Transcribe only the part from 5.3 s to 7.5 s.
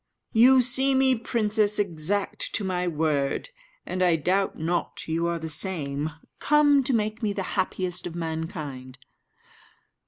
the same, come to make me the